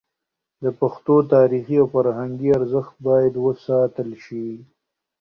[0.63, 4.47] د پښتو تاریخي او فرهنګي ارزښت باید وساتل شي.